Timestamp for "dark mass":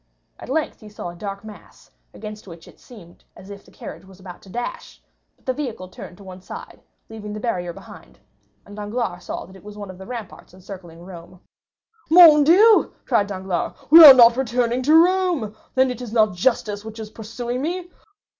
1.15-1.91